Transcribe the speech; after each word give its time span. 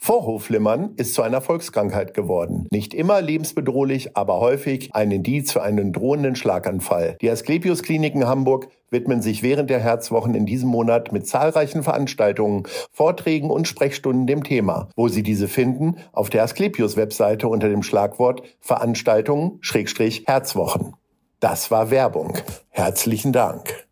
Vorhofflimmern 0.00 0.94
ist 0.96 1.14
zu 1.14 1.22
einer 1.22 1.40
Volkskrankheit 1.40 2.14
geworden. 2.14 2.66
Nicht 2.70 2.94
immer 2.94 3.20
lebensbedrohlich, 3.20 4.16
aber 4.16 4.40
häufig 4.40 4.94
ein 4.94 5.10
Indiz 5.10 5.52
für 5.52 5.62
einen 5.62 5.92
drohenden 5.92 6.36
Schlaganfall. 6.36 7.16
Die 7.20 7.28
Asklepios 7.28 7.82
Kliniken 7.82 8.26
Hamburg 8.26 8.68
widmen 8.90 9.20
sich 9.22 9.42
während 9.42 9.68
der 9.70 9.80
Herzwochen 9.80 10.34
in 10.34 10.46
diesem 10.46 10.70
Monat 10.70 11.12
mit 11.12 11.26
zahlreichen 11.26 11.82
Veranstaltungen, 11.82 12.62
Vorträgen 12.92 13.50
und 13.50 13.68
Sprechstunden 13.68 14.26
dem 14.26 14.44
Thema. 14.44 14.88
Wo 14.96 15.08
Sie 15.08 15.22
diese 15.22 15.48
finden? 15.48 15.96
Auf 16.12 16.30
der 16.30 16.44
Asklepios 16.44 16.96
Webseite 16.96 17.48
unter 17.48 17.68
dem 17.68 17.82
Schlagwort 17.82 18.42
Veranstaltungen 18.60 19.58
Schrägstrich 19.60 20.24
Herzwochen. 20.26 20.94
Das 21.40 21.70
war 21.70 21.90
Werbung. 21.90 22.38
Herzlichen 22.70 23.32
Dank. 23.32 23.86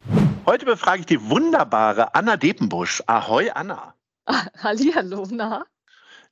Heute 0.47 0.65
befrage 0.65 1.01
ich 1.01 1.07
die 1.07 1.29
wunderbare 1.29 2.15
Anna 2.15 2.37
Depenbusch. 2.37 3.03
Ahoi, 3.07 3.51
Anna. 3.51 3.93
Ah, 4.29 4.45
Hallihallo, 4.61 5.25
na? 5.31 5.65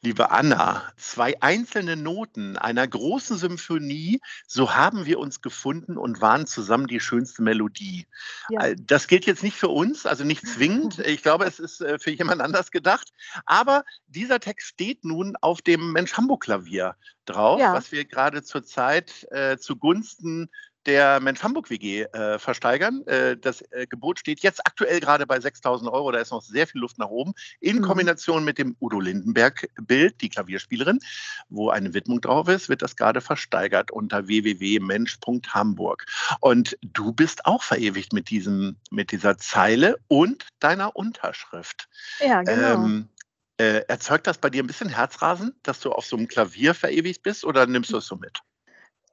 Liebe 0.04 0.30
Anna, 0.30 0.92
zwei 0.98 1.40
einzelne 1.40 1.96
Noten 1.96 2.58
einer 2.58 2.86
großen 2.86 3.38
Symphonie, 3.38 4.20
so 4.46 4.74
haben 4.74 5.06
wir 5.06 5.18
uns 5.18 5.40
gefunden 5.40 5.96
und 5.96 6.20
waren 6.20 6.46
zusammen 6.46 6.88
die 6.88 7.00
schönste 7.00 7.40
Melodie. 7.40 8.06
Ja. 8.50 8.66
Äh, 8.66 8.76
das 8.78 9.08
gilt 9.08 9.24
jetzt 9.24 9.42
nicht 9.42 9.56
für 9.56 9.68
uns, 9.68 10.04
also 10.04 10.22
nicht 10.22 10.46
zwingend. 10.46 10.98
Ich 11.14 11.22
glaube, 11.22 11.46
es 11.46 11.58
ist 11.58 11.80
äh, 11.80 11.98
für 11.98 12.10
jemand 12.10 12.42
anders 12.42 12.70
gedacht. 12.70 13.14
Aber 13.46 13.84
dieser 14.06 14.40
Text 14.40 14.68
steht 14.68 15.06
nun 15.06 15.36
auf 15.40 15.62
dem 15.62 15.92
Mensch 15.92 16.12
Hamburg 16.12 16.42
Klavier 16.42 16.96
drauf, 17.24 17.58
ja. 17.58 17.72
was 17.72 17.90
wir 17.90 18.04
gerade 18.04 18.42
zurzeit 18.42 19.26
äh, 19.30 19.56
zugunsten 19.56 20.50
der 20.86 21.20
Mensch 21.20 21.42
Hamburg 21.42 21.70
WG 21.70 22.02
äh, 22.02 22.38
versteigern. 22.38 23.06
Äh, 23.06 23.36
das 23.36 23.62
äh, 23.70 23.86
Gebot 23.86 24.18
steht 24.18 24.40
jetzt 24.40 24.60
aktuell 24.66 25.00
gerade 25.00 25.26
bei 25.26 25.36
6.000 25.36 25.90
Euro. 25.90 26.12
Da 26.12 26.18
ist 26.18 26.30
noch 26.30 26.42
sehr 26.42 26.66
viel 26.66 26.80
Luft 26.80 26.98
nach 26.98 27.08
oben. 27.08 27.34
In 27.60 27.78
mhm. 27.78 27.82
Kombination 27.82 28.44
mit 28.44 28.58
dem 28.58 28.76
Udo 28.80 29.00
Lindenberg-Bild, 29.00 30.20
die 30.20 30.28
Klavierspielerin, 30.28 31.00
wo 31.48 31.70
eine 31.70 31.94
Widmung 31.94 32.20
drauf 32.20 32.48
ist, 32.48 32.68
wird 32.68 32.82
das 32.82 32.96
gerade 32.96 33.20
versteigert 33.20 33.90
unter 33.90 34.26
www.mensch.hamburg. 34.26 36.04
Und 36.40 36.76
du 36.82 37.12
bist 37.12 37.46
auch 37.46 37.62
verewigt 37.62 38.12
mit, 38.12 38.30
diesem, 38.30 38.76
mit 38.90 39.12
dieser 39.12 39.38
Zeile 39.38 39.98
und 40.08 40.46
deiner 40.60 40.96
Unterschrift. 40.96 41.88
Ja, 42.20 42.42
genau. 42.42 42.74
Ähm, 42.74 43.08
äh, 43.56 43.82
erzeugt 43.86 44.26
das 44.26 44.38
bei 44.38 44.50
dir 44.50 44.62
ein 44.62 44.66
bisschen 44.66 44.88
Herzrasen, 44.88 45.54
dass 45.62 45.78
du 45.80 45.92
auf 45.92 46.04
so 46.04 46.16
einem 46.16 46.26
Klavier 46.26 46.74
verewigt 46.74 47.22
bist 47.22 47.44
oder 47.44 47.66
nimmst 47.66 47.92
du 47.92 47.98
es 47.98 48.06
so 48.06 48.16
mit? 48.16 48.40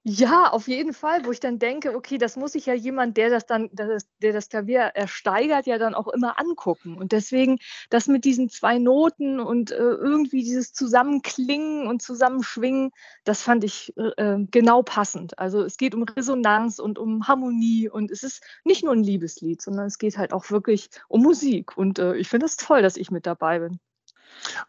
Ja, 0.04 0.50
auf 0.50 0.68
jeden 0.68 0.94
Fall, 0.94 1.26
wo 1.26 1.32
ich 1.32 1.40
dann 1.40 1.60
denke, 1.60 1.96
okay, 1.96 2.18
das 2.18 2.36
muss 2.36 2.54
sich 2.54 2.66
ja 2.66 2.74
jemand, 2.74 3.18
der 3.18 3.30
das 3.30 3.46
dann, 3.46 3.70
der 3.72 4.34
das 4.34 4.50
Klavier 4.50 4.80
ersteigert, 4.80 5.68
ja 5.68 5.78
dann 5.78 5.94
auch 5.94 6.08
immer 6.08 6.40
angucken. 6.40 6.98
Und 6.98 7.12
deswegen 7.12 7.58
das 7.92 8.08
mit 8.08 8.26
diesen 8.26 8.50
zwei 8.50 8.80
Noten 8.80 9.40
und 9.40 9.70
äh, 9.70 9.76
irgendwie 9.76 10.44
dieses 10.44 10.74
Zusammenklingen 10.74 11.86
und 11.86 12.02
Zusammenschwingen, 12.02 12.90
das 13.26 13.44
fand 13.44 13.64
ich 13.64 13.94
äh, 13.96 14.10
äh, 14.18 14.48
genau 14.50 14.82
passend. 14.82 15.38
Also 15.38 15.62
es 15.62 15.78
geht 15.78 15.94
um 15.94 16.02
Resonanz 16.02 16.80
und 16.80 16.98
um 16.98 17.28
Harmonie 17.28 17.88
und 17.88 18.10
es 18.10 18.24
ist 18.24 18.44
nicht 18.64 18.84
nur 18.84 18.94
ein 18.94 19.04
Liebeslied, 19.04 19.62
sondern 19.62 19.86
es 19.86 20.00
geht 20.00 20.18
halt 20.18 20.34
auch 20.34 20.50
wirklich 20.50 20.90
um 21.10 21.22
Musik. 21.22 21.78
Und 21.78 22.00
äh, 22.00 22.16
ich 22.16 22.28
finde 22.28 22.48
es 22.48 22.56
das 22.58 22.66
toll, 22.66 22.82
dass 22.82 22.98
ich 22.98 23.12
mit 23.12 23.28
dabei 23.28 23.60
bin. 23.60 23.80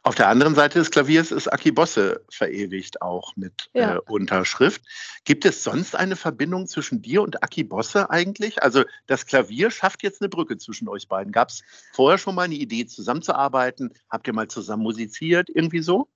Auf 0.02 0.14
der 0.14 0.28
anderen 0.28 0.54
Seite 0.54 0.78
des 0.78 0.90
Klaviers 0.90 1.30
ist 1.30 1.48
Aki 1.48 1.72
Bosse 1.72 2.24
verewigt, 2.30 3.02
auch 3.02 3.36
mit 3.36 3.70
ja. 3.72 3.96
äh, 3.96 4.00
Unterschrift. 4.08 4.82
Gibt 5.24 5.44
es 5.44 5.64
sonst 5.64 5.96
eine 5.96 6.16
Verbindung 6.16 6.66
zwischen 6.66 7.02
dir 7.02 7.22
und 7.22 7.42
Aki 7.42 7.64
Bosse 7.64 8.10
eigentlich? 8.10 8.62
Also 8.62 8.84
das 9.06 9.26
Klavier 9.26 9.70
schafft 9.70 10.02
jetzt 10.02 10.20
eine 10.20 10.28
Brücke 10.28 10.58
zwischen 10.58 10.88
euch 10.88 11.08
beiden. 11.08 11.32
Gab 11.32 11.48
es 11.48 11.62
vorher 11.92 12.18
schon 12.18 12.34
mal 12.34 12.42
eine 12.42 12.54
Idee, 12.54 12.86
zusammenzuarbeiten? 12.86 13.92
Habt 14.10 14.26
ihr 14.26 14.34
mal 14.34 14.48
zusammen 14.48 14.82
musiziert? 14.82 15.48
Irgendwie 15.48 15.82
so? 15.82 16.08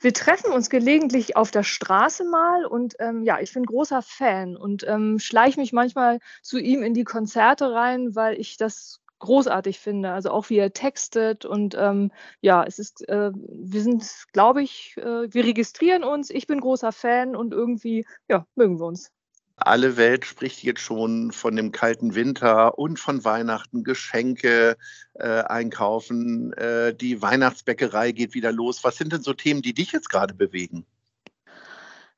Wir 0.00 0.12
treffen 0.12 0.52
uns 0.52 0.70
gelegentlich 0.70 1.36
auf 1.36 1.50
der 1.50 1.62
Straße 1.62 2.24
mal 2.24 2.64
und 2.64 2.94
ähm, 2.98 3.24
ja, 3.24 3.40
ich 3.40 3.52
bin 3.52 3.64
großer 3.64 4.02
Fan 4.02 4.56
und 4.56 4.84
ähm, 4.86 5.18
schleiche 5.18 5.58
mich 5.58 5.72
manchmal 5.72 6.20
zu 6.42 6.58
ihm 6.58 6.82
in 6.82 6.94
die 6.94 7.04
Konzerte 7.04 7.72
rein, 7.72 8.14
weil 8.14 8.38
ich 8.38 8.56
das 8.56 9.00
großartig 9.18 9.78
finde. 9.78 10.12
Also 10.12 10.30
auch 10.30 10.50
wie 10.50 10.58
er 10.58 10.72
textet 10.72 11.44
und 11.44 11.74
ähm, 11.78 12.10
ja, 12.40 12.64
es 12.64 12.78
ist, 12.78 13.08
äh, 13.08 13.30
wir 13.32 13.82
sind, 13.82 14.04
glaube 14.32 14.62
ich, 14.62 14.96
äh, 14.98 15.32
wir 15.32 15.44
registrieren 15.44 16.04
uns. 16.04 16.30
Ich 16.30 16.46
bin 16.46 16.60
großer 16.60 16.92
Fan 16.92 17.36
und 17.36 17.52
irgendwie, 17.52 18.06
ja, 18.28 18.46
mögen 18.54 18.78
wir 18.78 18.86
uns. 18.86 19.10
Alle 19.56 19.96
Welt 19.96 20.24
spricht 20.24 20.64
jetzt 20.64 20.80
schon 20.80 21.30
von 21.30 21.54
dem 21.54 21.70
kalten 21.70 22.16
Winter 22.16 22.76
und 22.76 22.98
von 22.98 23.24
Weihnachten, 23.24 23.84
Geschenke 23.84 24.76
äh, 25.14 25.42
einkaufen, 25.42 26.52
äh, 26.54 26.92
die 26.92 27.22
Weihnachtsbäckerei 27.22 28.10
geht 28.10 28.34
wieder 28.34 28.50
los. 28.50 28.82
Was 28.82 28.96
sind 28.96 29.12
denn 29.12 29.22
so 29.22 29.32
Themen, 29.32 29.62
die 29.62 29.72
dich 29.72 29.92
jetzt 29.92 30.10
gerade 30.10 30.34
bewegen? 30.34 30.86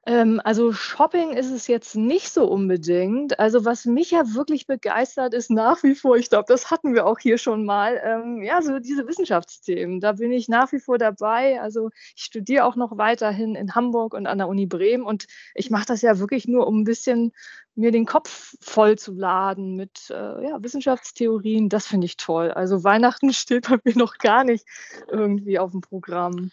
Ähm, 0.06 0.40
also 0.44 0.72
Shopping 0.72 1.32
ist 1.32 1.50
es 1.50 1.66
jetzt 1.66 1.96
nicht 1.96 2.30
so 2.30 2.46
unbedingt. 2.46 3.40
Also 3.40 3.64
was 3.64 3.86
mich 3.86 4.12
ja 4.12 4.22
wirklich 4.34 4.68
begeistert, 4.68 5.34
ist 5.34 5.50
nach 5.50 5.82
wie 5.82 5.96
vor, 5.96 6.16
ich 6.16 6.30
glaube, 6.30 6.44
das 6.46 6.70
hatten 6.70 6.94
wir 6.94 7.06
auch 7.06 7.18
hier 7.18 7.38
schon 7.38 7.64
mal, 7.64 8.00
ähm, 8.04 8.40
ja, 8.40 8.62
so 8.62 8.78
diese 8.78 9.08
Wissenschaftsthemen. 9.08 9.98
Da 10.00 10.12
bin 10.12 10.30
ich 10.30 10.48
nach 10.48 10.70
wie 10.70 10.78
vor 10.78 10.98
dabei. 10.98 11.60
Also 11.60 11.90
ich 12.14 12.22
studiere 12.22 12.64
auch 12.64 12.76
noch 12.76 12.96
weiterhin 12.98 13.56
in 13.56 13.74
Hamburg 13.74 14.14
und 14.14 14.28
an 14.28 14.38
der 14.38 14.46
Uni 14.46 14.66
Bremen 14.66 15.04
und 15.04 15.26
ich 15.54 15.70
mache 15.70 15.86
das 15.86 16.02
ja 16.02 16.20
wirklich 16.20 16.46
nur, 16.46 16.68
um 16.68 16.80
ein 16.82 16.84
bisschen 16.84 17.32
mir 17.74 17.90
den 17.90 18.06
Kopf 18.06 18.54
voll 18.60 18.96
zu 18.96 19.12
laden 19.12 19.74
mit 19.74 20.08
äh, 20.10 20.14
ja, 20.48 20.62
Wissenschaftstheorien. 20.62 21.68
Das 21.68 21.86
finde 21.86 22.06
ich 22.06 22.16
toll. 22.16 22.52
Also 22.52 22.84
Weihnachten 22.84 23.32
steht 23.32 23.68
bei 23.68 23.78
mir 23.82 23.98
noch 23.98 24.18
gar 24.18 24.44
nicht 24.44 24.66
irgendwie 25.08 25.58
auf 25.58 25.72
dem 25.72 25.80
Programm. 25.80 26.52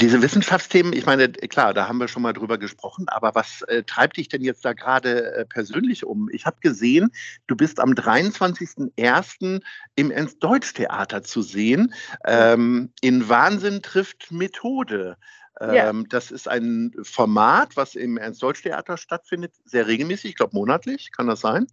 Diese 0.00 0.20
Wissenschaftsthemen, 0.22 0.92
ich 0.92 1.06
meine, 1.06 1.28
klar, 1.30 1.72
da 1.72 1.86
haben 1.86 1.98
wir 1.98 2.08
schon 2.08 2.22
mal 2.22 2.32
drüber 2.32 2.58
gesprochen, 2.58 3.08
aber 3.08 3.36
was 3.36 3.62
äh, 3.62 3.84
treibt 3.84 4.16
dich 4.16 4.28
denn 4.28 4.42
jetzt 4.42 4.64
da 4.64 4.72
gerade 4.72 5.32
äh, 5.32 5.44
persönlich 5.44 6.04
um? 6.04 6.28
Ich 6.32 6.46
habe 6.46 6.56
gesehen, 6.60 7.12
du 7.46 7.54
bist 7.54 7.78
am 7.78 7.92
23.01. 7.92 9.62
im 9.94 10.10
Ernst-Deutsch-Theater 10.10 11.22
zu 11.22 11.42
sehen. 11.42 11.94
Ähm, 12.24 12.92
in 13.02 13.28
Wahnsinn 13.28 13.82
trifft 13.82 14.32
Methode. 14.32 15.16
Ähm, 15.60 15.74
ja. 15.74 15.92
Das 16.08 16.32
ist 16.32 16.48
ein 16.48 16.92
Format, 17.02 17.76
was 17.76 17.94
im 17.94 18.16
Ernst-Deutsch-Theater 18.16 18.96
stattfindet, 18.96 19.52
sehr 19.64 19.86
regelmäßig, 19.86 20.30
ich 20.30 20.36
glaube 20.36 20.56
monatlich, 20.56 21.12
kann 21.12 21.28
das 21.28 21.40
sein? 21.40 21.68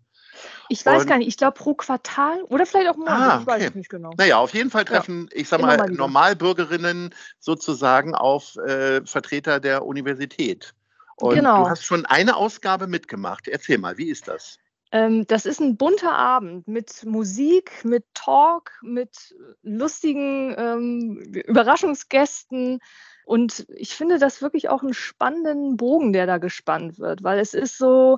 Ich 0.69 0.85
weiß 0.85 1.01
und, 1.01 1.07
gar 1.07 1.17
nicht, 1.17 1.27
ich 1.27 1.37
glaube 1.37 1.57
pro 1.57 1.73
Quartal 1.73 2.43
oder 2.43 2.65
vielleicht 2.65 2.89
auch 2.89 2.95
monatlich, 2.95 3.23
ah, 3.23 3.33
okay. 3.33 3.41
ich 3.41 3.47
weiß 3.47 3.69
es 3.69 3.75
nicht 3.75 3.89
genau. 3.89 4.11
Naja, 4.17 4.37
auf 4.37 4.53
jeden 4.53 4.69
Fall 4.69 4.85
treffen, 4.85 5.27
ja, 5.31 5.41
ich 5.41 5.49
sag 5.49 5.61
mal, 5.61 5.89
Normalbürgerinnen 5.89 7.13
sozusagen 7.39 8.15
auf 8.15 8.55
äh, 8.57 9.05
Vertreter 9.05 9.59
der 9.59 9.85
Universität. 9.85 10.73
Und 11.17 11.35
genau. 11.35 11.63
du 11.63 11.69
hast 11.69 11.85
schon 11.85 12.05
eine 12.05 12.35
Ausgabe 12.35 12.87
mitgemacht. 12.87 13.47
Erzähl 13.47 13.77
mal, 13.77 13.97
wie 13.97 14.09
ist 14.09 14.27
das? 14.27 14.57
Ähm, 14.91 15.25
das 15.27 15.45
ist 15.45 15.61
ein 15.61 15.77
bunter 15.77 16.13
Abend 16.13 16.67
mit 16.67 17.05
Musik, 17.05 17.85
mit 17.85 18.03
Talk, 18.13 18.71
mit 18.81 19.35
lustigen 19.61 20.53
ähm, 20.57 21.17
Überraschungsgästen. 21.45 22.79
Und 23.25 23.65
ich 23.69 23.95
finde 23.95 24.19
das 24.19 24.41
wirklich 24.41 24.69
auch 24.69 24.81
einen 24.81 24.93
spannenden 24.93 25.77
Bogen, 25.77 26.11
der 26.11 26.25
da 26.25 26.37
gespannt 26.39 26.99
wird, 26.99 27.23
weil 27.23 27.39
es 27.39 27.53
ist 27.53 27.77
so, 27.77 28.17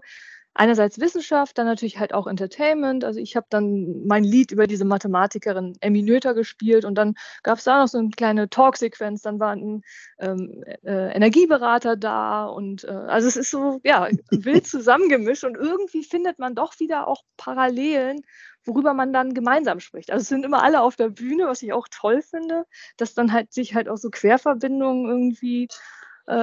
einerseits 0.53 1.00
Wissenschaft, 1.00 1.57
dann 1.57 1.65
natürlich 1.65 2.00
halt 2.00 2.13
auch 2.13 2.27
Entertainment. 2.27 3.03
Also 3.03 3.19
ich 3.19 3.35
habe 3.35 3.47
dann 3.50 4.05
mein 4.05 4.23
Lied 4.23 4.51
über 4.51 4.67
diese 4.67 4.85
Mathematikerin 4.85 5.75
Emmy 5.81 6.01
Noether 6.03 6.33
gespielt 6.33 6.85
und 6.85 6.95
dann 6.95 7.15
gab 7.41 7.57
es 7.57 7.63
da 7.63 7.79
noch 7.79 7.88
so 7.88 7.97
eine 7.97 8.09
kleine 8.09 8.50
Talksequenz. 8.50 9.21
Dann 9.21 9.39
war 9.39 9.51
ein 9.51 9.81
ähm, 10.19 10.63
äh, 10.83 11.15
Energieberater 11.15 11.95
da 11.97 12.45
und 12.45 12.83
äh, 12.83 12.91
also 12.91 13.27
es 13.27 13.35
ist 13.35 13.51
so 13.51 13.79
ja 13.83 14.07
wild 14.31 14.67
zusammengemischt 14.67 15.44
und 15.44 15.57
irgendwie 15.57 16.03
findet 16.03 16.39
man 16.39 16.55
doch 16.55 16.79
wieder 16.79 17.07
auch 17.07 17.23
Parallelen 17.38 18.21
worüber 18.65 18.94
man 18.94 19.13
dann 19.13 19.33
gemeinsam 19.33 19.79
spricht. 19.79 20.11
Also 20.11 20.21
es 20.21 20.29
sind 20.29 20.45
immer 20.45 20.63
alle 20.63 20.81
auf 20.81 20.95
der 20.95 21.09
Bühne, 21.09 21.47
was 21.47 21.61
ich 21.61 21.73
auch 21.73 21.88
toll 21.89 22.21
finde, 22.21 22.65
dass 22.97 23.13
dann 23.13 23.33
halt 23.33 23.51
sich 23.51 23.75
halt 23.75 23.89
auch 23.89 23.97
so 23.97 24.09
Querverbindungen 24.09 25.05
irgendwie 25.05 25.67
äh, 26.28 26.34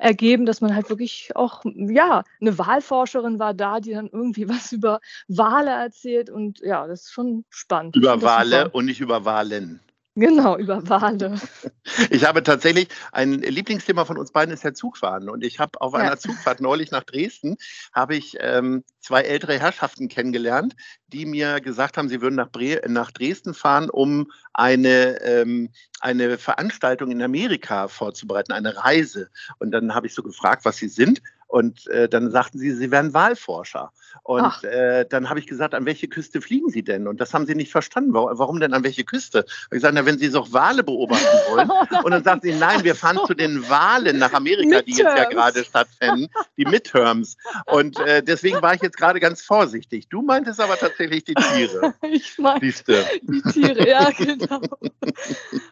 ergeben, 0.00 0.46
dass 0.46 0.60
man 0.60 0.74
halt 0.74 0.88
wirklich 0.88 1.32
auch, 1.34 1.62
ja, 1.64 2.24
eine 2.40 2.58
Wahlforscherin 2.58 3.38
war 3.38 3.54
da, 3.54 3.80
die 3.80 3.92
dann 3.92 4.08
irgendwie 4.10 4.48
was 4.48 4.72
über 4.72 5.00
Wale 5.28 5.70
erzählt 5.70 6.30
und 6.30 6.60
ja, 6.60 6.86
das 6.86 7.02
ist 7.02 7.12
schon 7.12 7.44
spannend. 7.50 7.96
Über 7.96 8.20
Wale 8.22 8.70
und 8.70 8.86
nicht 8.86 9.00
über 9.00 9.24
Wahlen. 9.24 9.80
Genau, 10.18 10.56
über 10.56 10.88
Wale. 10.88 11.40
Ich 12.10 12.24
habe 12.26 12.42
tatsächlich, 12.42 12.88
ein 13.12 13.34
Lieblingsthema 13.34 14.04
von 14.04 14.18
uns 14.18 14.32
beiden 14.32 14.52
ist 14.52 14.62
ja 14.62 14.74
Zugfahren. 14.74 15.30
Und 15.30 15.42
ich 15.42 15.58
habe 15.58 15.80
auf 15.80 15.94
ja. 15.94 16.00
einer 16.00 16.18
Zugfahrt 16.18 16.60
neulich 16.60 16.90
nach 16.90 17.04
Dresden, 17.04 17.56
habe 17.92 18.16
ich 18.16 18.36
ähm, 18.40 18.84
zwei 19.00 19.22
ältere 19.22 19.58
Herrschaften 19.58 20.08
kennengelernt, 20.08 20.76
die 21.06 21.24
mir 21.24 21.60
gesagt 21.60 21.96
haben, 21.96 22.08
sie 22.08 22.20
würden 22.20 22.34
nach, 22.34 22.50
Bre 22.50 22.80
nach 22.88 23.10
Dresden 23.10 23.54
fahren, 23.54 23.88
um 23.88 24.30
eine, 24.52 25.22
ähm, 25.22 25.70
eine 26.00 26.36
Veranstaltung 26.36 27.10
in 27.10 27.22
Amerika 27.22 27.88
vorzubereiten, 27.88 28.52
eine 28.52 28.76
Reise. 28.76 29.30
Und 29.58 29.70
dann 29.70 29.94
habe 29.94 30.08
ich 30.08 30.14
so 30.14 30.22
gefragt, 30.22 30.64
was 30.64 30.76
sie 30.76 30.88
sind. 30.88 31.22
Und 31.48 31.86
äh, 31.88 32.08
dann 32.08 32.30
sagten 32.30 32.58
sie, 32.58 32.72
sie 32.72 32.90
wären 32.90 33.14
Wahlforscher. 33.14 33.90
Und 34.22 34.64
äh, 34.64 35.06
dann 35.08 35.30
habe 35.30 35.40
ich 35.40 35.46
gesagt, 35.46 35.74
an 35.74 35.86
welche 35.86 36.06
Küste 36.06 36.42
fliegen 36.42 36.68
Sie 36.68 36.82
denn? 36.82 37.08
Und 37.08 37.20
das 37.22 37.32
haben 37.32 37.46
sie 37.46 37.54
nicht 37.54 37.72
verstanden. 37.72 38.12
Warum, 38.12 38.60
denn 38.60 38.74
an 38.74 38.84
welche 38.84 39.04
Küste? 39.04 39.46
Ich 39.46 39.64
habe 39.64 39.76
gesagt, 39.76 39.94
na, 39.94 40.04
wenn 40.04 40.18
Sie 40.18 40.30
doch 40.30 40.52
Wale 40.52 40.84
beobachten 40.84 41.24
wollen. 41.50 41.70
Oh 41.70 42.00
und 42.04 42.10
dann 42.10 42.22
sagt 42.22 42.42
sie, 42.42 42.54
nein, 42.54 42.84
wir 42.84 42.94
fahren 42.94 43.18
zu 43.26 43.32
den 43.32 43.66
Wahlen 43.70 44.18
nach 44.18 44.34
Amerika, 44.34 44.82
die 44.82 44.90
jetzt 44.90 45.00
ja 45.00 45.24
gerade 45.24 45.64
stattfinden, 45.64 46.28
die 46.58 46.66
Midterms. 46.66 47.38
Und 47.64 47.98
äh, 48.00 48.22
deswegen 48.22 48.60
war 48.60 48.74
ich 48.74 48.82
jetzt 48.82 48.98
gerade 48.98 49.18
ganz 49.18 49.40
vorsichtig. 49.40 50.08
Du 50.10 50.20
meintest 50.20 50.60
aber 50.60 50.76
tatsächlich 50.76 51.24
die 51.24 51.34
Tiere. 51.34 51.94
Ich 52.10 52.38
meine 52.38 52.60
die 52.60 53.42
Tiere, 53.52 53.88
ja, 53.88 54.10
genau. 54.10 54.60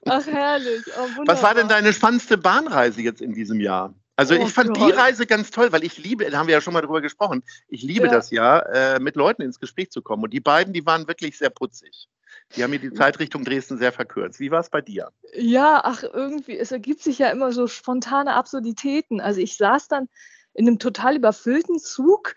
Ach, 0.06 0.26
herrlich. 0.26 0.82
Oh, 0.99 1.22
Was 1.26 1.43
war 1.43 1.55
denn 1.55 1.69
deine 1.69 1.93
spannendste 1.93 2.37
Bahnreise 2.38 3.00
jetzt 3.00 3.20
in 3.20 3.32
diesem 3.32 3.61
Jahr? 3.61 3.94
Also 4.16 4.34
oh, 4.34 4.46
ich 4.46 4.52
fand 4.52 4.74
Gott. 4.74 4.88
die 4.88 4.92
Reise 4.92 5.26
ganz 5.26 5.50
toll, 5.50 5.72
weil 5.72 5.84
ich 5.84 5.98
liebe, 5.98 6.28
da 6.30 6.38
haben 6.38 6.46
wir 6.46 6.54
ja 6.54 6.60
schon 6.60 6.72
mal 6.72 6.80
drüber 6.80 7.02
gesprochen, 7.02 7.42
ich 7.68 7.82
liebe 7.82 8.06
ja. 8.06 8.12
das 8.12 8.30
ja, 8.30 8.60
äh, 8.60 8.98
mit 8.98 9.14
Leuten 9.14 9.42
ins 9.42 9.60
Gespräch 9.60 9.90
zu 9.90 10.00
kommen. 10.00 10.24
Und 10.24 10.32
die 10.32 10.40
beiden, 10.40 10.72
die 10.72 10.86
waren 10.86 11.06
wirklich 11.06 11.36
sehr 11.36 11.50
putzig. 11.50 12.08
Die 12.54 12.62
haben 12.62 12.70
mir 12.70 12.78
die 12.78 12.92
Zeit 12.92 13.18
Richtung 13.18 13.44
Dresden 13.44 13.76
sehr 13.76 13.92
verkürzt. 13.92 14.40
Wie 14.40 14.50
war 14.50 14.60
es 14.60 14.70
bei 14.70 14.80
dir? 14.80 15.10
Ja, 15.34 15.80
ach, 15.84 16.02
irgendwie, 16.02 16.56
es 16.56 16.72
ergibt 16.72 17.02
sich 17.02 17.18
ja 17.18 17.28
immer 17.28 17.52
so 17.52 17.66
spontane 17.66 18.34
Absurditäten. 18.34 19.20
Also 19.20 19.40
ich 19.40 19.56
saß 19.56 19.88
dann 19.88 20.08
in 20.54 20.66
einem 20.66 20.78
total 20.78 21.16
überfüllten 21.16 21.78
Zug 21.78 22.34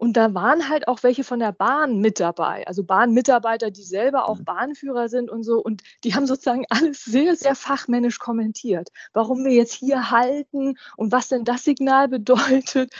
und 0.00 0.14
da 0.14 0.32
waren 0.32 0.70
halt 0.70 0.88
auch 0.88 1.02
welche 1.02 1.24
von 1.24 1.40
der 1.40 1.52
Bahn 1.52 1.98
mit 1.98 2.20
dabei, 2.20 2.66
also 2.66 2.82
Bahnmitarbeiter, 2.82 3.70
die 3.70 3.82
selber 3.82 4.30
auch 4.30 4.38
mhm. 4.38 4.44
Bahnführer 4.44 5.10
sind 5.10 5.28
und 5.28 5.42
so. 5.42 5.58
Und 5.58 5.82
die 6.04 6.14
haben 6.14 6.26
sozusagen 6.26 6.64
alles 6.70 7.04
sehr, 7.04 7.36
sehr 7.36 7.54
fachmännisch 7.54 8.18
kommentiert, 8.18 8.88
warum 9.12 9.44
wir 9.44 9.52
jetzt 9.52 9.74
hier 9.74 10.10
halten 10.10 10.78
und 10.96 11.12
was 11.12 11.28
denn 11.28 11.44
das 11.44 11.64
Signal 11.64 12.08
bedeutet. 12.08 12.94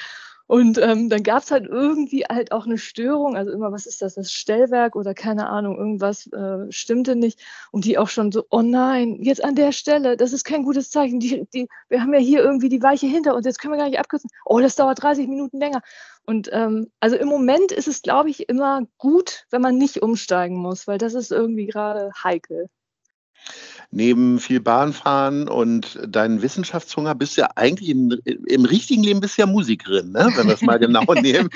Und 0.50 0.78
ähm, 0.78 1.08
dann 1.08 1.22
gab 1.22 1.44
es 1.44 1.52
halt 1.52 1.68
irgendwie 1.68 2.24
halt 2.24 2.50
auch 2.50 2.66
eine 2.66 2.76
Störung, 2.76 3.36
also 3.36 3.52
immer, 3.52 3.70
was 3.70 3.86
ist 3.86 4.02
das, 4.02 4.16
das 4.16 4.32
Stellwerk 4.32 4.96
oder 4.96 5.14
keine 5.14 5.48
Ahnung, 5.48 5.78
irgendwas 5.78 6.26
äh, 6.32 6.72
stimmte 6.72 7.14
nicht. 7.14 7.40
Und 7.70 7.84
die 7.84 7.98
auch 7.98 8.08
schon 8.08 8.32
so, 8.32 8.44
oh 8.50 8.60
nein, 8.60 9.22
jetzt 9.22 9.44
an 9.44 9.54
der 9.54 9.70
Stelle, 9.70 10.16
das 10.16 10.32
ist 10.32 10.42
kein 10.42 10.64
gutes 10.64 10.90
Zeichen. 10.90 11.20
Die, 11.20 11.46
die, 11.54 11.68
wir 11.88 12.02
haben 12.02 12.12
ja 12.12 12.18
hier 12.18 12.42
irgendwie 12.42 12.68
die 12.68 12.82
Weiche 12.82 13.06
hinter 13.06 13.36
uns, 13.36 13.46
jetzt 13.46 13.60
können 13.60 13.74
wir 13.74 13.78
gar 13.78 13.88
nicht 13.88 14.00
abkürzen. 14.00 14.28
Oh, 14.44 14.58
das 14.58 14.74
dauert 14.74 15.00
30 15.00 15.28
Minuten 15.28 15.60
länger. 15.60 15.82
Und 16.26 16.50
ähm, 16.52 16.90
also 16.98 17.14
im 17.14 17.28
Moment 17.28 17.70
ist 17.70 17.86
es, 17.86 18.02
glaube 18.02 18.30
ich, 18.30 18.48
immer 18.48 18.82
gut, 18.98 19.46
wenn 19.50 19.62
man 19.62 19.78
nicht 19.78 20.02
umsteigen 20.02 20.56
muss, 20.56 20.88
weil 20.88 20.98
das 20.98 21.14
ist 21.14 21.30
irgendwie 21.30 21.66
gerade 21.66 22.10
heikel 22.24 22.68
neben 23.92 24.38
viel 24.38 24.60
Bahnfahren 24.60 25.48
und 25.48 25.98
deinen 26.06 26.42
Wissenschaftshunger 26.42 27.14
bist 27.14 27.36
du 27.36 27.42
ja 27.42 27.50
eigentlich 27.56 27.88
im, 27.88 28.20
im 28.24 28.64
richtigen 28.64 29.02
Leben 29.02 29.20
bist 29.20 29.36
ja 29.36 29.46
Musikerin, 29.46 30.12
ne? 30.12 30.30
wenn 30.36 30.46
wir 30.46 30.54
es 30.54 30.62
mal 30.62 30.78
genau 30.78 31.04
nehmen. 31.14 31.50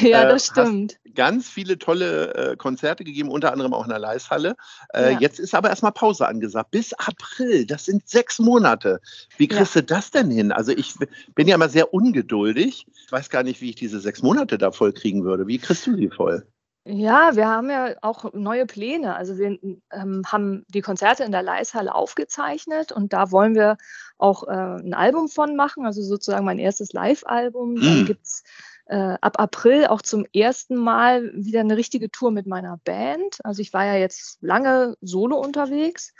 ja, 0.00 0.24
das 0.26 0.48
äh, 0.48 0.52
stimmt. 0.52 0.98
Ganz 1.14 1.48
viele 1.48 1.78
tolle 1.78 2.34
äh, 2.34 2.56
Konzerte 2.56 3.04
gegeben, 3.04 3.28
unter 3.28 3.52
anderem 3.52 3.74
auch 3.74 3.84
in 3.84 3.90
der 3.90 3.98
Leishalle. 3.98 4.56
Äh, 4.94 5.12
ja. 5.12 5.20
Jetzt 5.20 5.38
ist 5.38 5.54
aber 5.54 5.68
erstmal 5.68 5.92
Pause 5.92 6.26
angesagt. 6.26 6.70
Bis 6.70 6.92
April, 6.94 7.66
das 7.66 7.84
sind 7.84 8.08
sechs 8.08 8.38
Monate. 8.38 9.00
Wie 9.36 9.46
kriegst 9.46 9.74
ja. 9.74 9.82
du 9.82 9.86
das 9.86 10.10
denn 10.10 10.30
hin? 10.30 10.52
Also 10.52 10.72
ich 10.72 10.94
bin 11.34 11.46
ja 11.46 11.54
immer 11.54 11.68
sehr 11.68 11.92
ungeduldig. 11.92 12.86
Ich 13.04 13.12
weiß 13.12 13.28
gar 13.28 13.42
nicht, 13.42 13.60
wie 13.60 13.70
ich 13.70 13.76
diese 13.76 14.00
sechs 14.00 14.22
Monate 14.22 14.58
da 14.58 14.72
voll 14.72 14.92
kriegen 14.92 15.24
würde. 15.24 15.46
Wie 15.46 15.58
kriegst 15.58 15.86
du 15.86 15.94
sie 15.94 16.08
voll? 16.08 16.46
Ja, 16.86 17.34
wir 17.34 17.48
haben 17.48 17.70
ja 17.70 17.94
auch 18.02 18.34
neue 18.34 18.66
Pläne. 18.66 19.16
Also 19.16 19.38
wir 19.38 19.58
ähm, 19.90 20.22
haben 20.26 20.66
die 20.68 20.82
Konzerte 20.82 21.24
in 21.24 21.32
der 21.32 21.42
Leishalle 21.42 21.94
aufgezeichnet 21.94 22.92
und 22.92 23.14
da 23.14 23.30
wollen 23.30 23.54
wir 23.54 23.78
auch 24.18 24.46
äh, 24.46 24.50
ein 24.50 24.92
Album 24.92 25.28
von 25.28 25.56
machen, 25.56 25.86
also 25.86 26.02
sozusagen 26.02 26.44
mein 26.44 26.58
erstes 26.58 26.92
Live-Album. 26.92 27.76
Dann 27.76 28.00
mhm. 28.00 28.04
gibt 28.04 28.26
es 28.26 28.44
äh, 28.86 29.16
ab 29.20 29.40
April 29.40 29.86
auch 29.86 30.02
zum 30.02 30.26
ersten 30.34 30.76
Mal 30.76 31.32
wieder 31.34 31.60
eine 31.60 31.78
richtige 31.78 32.10
Tour 32.10 32.30
mit 32.30 32.46
meiner 32.46 32.78
Band. 32.84 33.38
Also 33.44 33.62
ich 33.62 33.72
war 33.72 33.86
ja 33.86 33.96
jetzt 33.96 34.42
lange 34.42 34.96
solo 35.00 35.38
unterwegs. 35.38 36.12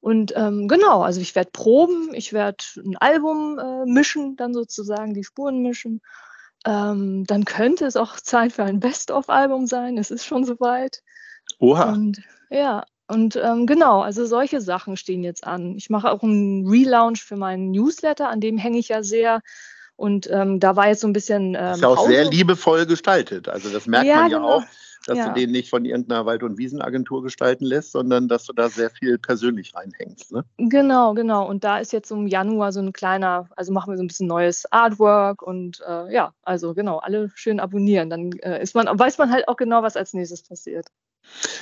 Und 0.00 0.32
ähm, 0.34 0.66
genau, 0.66 1.02
also 1.02 1.20
ich 1.20 1.34
werde 1.34 1.50
proben, 1.52 2.14
ich 2.14 2.32
werde 2.32 2.64
ein 2.76 2.96
Album 2.96 3.58
äh, 3.58 3.84
mischen, 3.84 4.36
dann 4.36 4.54
sozusagen 4.54 5.12
die 5.12 5.24
Spuren 5.24 5.62
mischen. 5.62 6.00
Ähm, 6.66 7.24
dann 7.26 7.44
könnte 7.44 7.86
es 7.86 7.96
auch 7.96 8.16
Zeit 8.16 8.52
für 8.52 8.64
ein 8.64 8.80
Best-of-Album 8.80 9.66
sein. 9.66 9.96
Es 9.98 10.10
ist 10.10 10.26
schon 10.26 10.44
soweit. 10.44 11.02
Oha. 11.60 11.92
Und 11.92 12.20
ja, 12.50 12.84
und 13.08 13.36
ähm, 13.36 13.66
genau, 13.66 14.00
also 14.00 14.26
solche 14.26 14.60
Sachen 14.60 14.96
stehen 14.96 15.22
jetzt 15.22 15.46
an. 15.46 15.76
Ich 15.76 15.90
mache 15.90 16.10
auch 16.10 16.22
einen 16.22 16.68
Relaunch 16.68 17.22
für 17.22 17.36
meinen 17.36 17.70
Newsletter, 17.70 18.28
an 18.28 18.40
dem 18.40 18.58
hänge 18.58 18.78
ich 18.78 18.88
ja 18.88 19.02
sehr. 19.04 19.42
Und 19.94 20.28
ähm, 20.30 20.60
da 20.60 20.76
war 20.76 20.88
jetzt 20.88 21.00
so 21.00 21.06
ein 21.06 21.12
bisschen. 21.12 21.54
Ähm, 21.54 21.74
ist 21.74 21.82
ja 21.82 21.88
auch 21.88 22.06
sehr 22.06 22.24
liebevoll 22.24 22.84
gestaltet. 22.84 23.48
Also 23.48 23.70
das 23.70 23.86
merkt 23.86 24.06
ja, 24.06 24.16
man 24.16 24.30
ja 24.30 24.38
genau. 24.38 24.50
auch 24.56 24.64
dass 25.08 25.18
ja. 25.18 25.28
du 25.28 25.34
den 25.34 25.50
nicht 25.50 25.70
von 25.70 25.84
irgendeiner 25.84 26.26
Wald- 26.26 26.42
und 26.42 26.58
Wiesenagentur 26.58 27.22
gestalten 27.22 27.64
lässt, 27.64 27.92
sondern 27.92 28.28
dass 28.28 28.44
du 28.44 28.52
da 28.52 28.68
sehr 28.68 28.90
viel 28.90 29.18
persönlich 29.18 29.74
reinhängst. 29.74 30.32
Ne? 30.32 30.44
Genau, 30.58 31.14
genau. 31.14 31.48
Und 31.48 31.64
da 31.64 31.78
ist 31.78 31.92
jetzt 31.92 32.10
im 32.10 32.26
Januar 32.26 32.72
so 32.72 32.80
ein 32.80 32.92
kleiner, 32.92 33.48
also 33.56 33.72
machen 33.72 33.92
wir 33.92 33.96
so 33.96 34.02
ein 34.02 34.08
bisschen 34.08 34.26
neues 34.28 34.70
Artwork 34.72 35.42
und 35.42 35.82
äh, 35.86 36.12
ja, 36.12 36.32
also 36.42 36.74
genau, 36.74 36.98
alle 36.98 37.30
schön 37.34 37.60
abonnieren. 37.60 38.10
Dann 38.10 38.32
äh, 38.42 38.62
ist 38.62 38.74
man, 38.74 38.86
weiß 38.86 39.18
man 39.18 39.30
halt 39.30 39.48
auch 39.48 39.56
genau, 39.56 39.82
was 39.82 39.96
als 39.96 40.12
nächstes 40.12 40.42
passiert. 40.42 40.86